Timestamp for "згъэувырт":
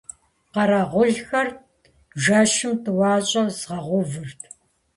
3.57-4.41